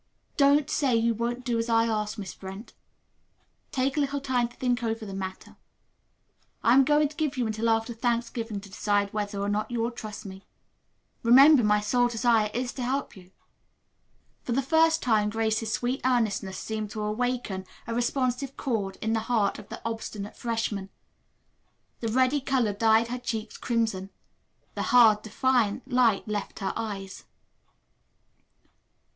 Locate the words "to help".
12.73-13.15